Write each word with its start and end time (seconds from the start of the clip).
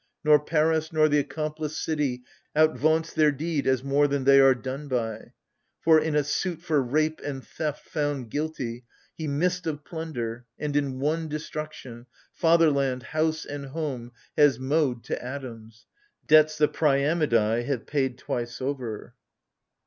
Nor 0.23 0.39
Paris 0.43 0.91
nor 0.91 1.07
the 1.07 1.19
accomplice 1.19 1.77
city 1.77 2.23
Outvaunts 2.57 3.13
their 3.13 3.31
deed 3.31 3.67
as 3.67 3.83
more 3.83 4.07
than 4.07 4.23
they 4.23 4.39
are 4.39 4.55
done 4.55 4.87
by: 4.87 5.33
For, 5.83 5.99
in 5.99 6.15
a 6.15 6.23
suit 6.23 6.59
for 6.63 6.81
rape 6.81 7.19
and 7.23 7.45
theft 7.45 7.83
found 7.87 8.31
guilty. 8.31 8.85
He 9.13 9.27
missed 9.27 9.67
of 9.67 9.85
plunder 9.85 10.47
and, 10.57 10.75
in 10.75 10.99
one 10.99 11.27
destruction, 11.27 12.07
Fatherland, 12.33 13.03
house 13.03 13.45
and 13.45 13.67
home 13.67 14.11
has 14.35 14.57
mowed 14.57 15.03
to 15.03 15.23
atoms: 15.23 15.85
Debts 16.25 16.57
the 16.57 16.67
Priamidai 16.67 17.63
have 17.65 17.85
paid 17.85 18.17
twice 18.17 18.59
over. 18.59 19.13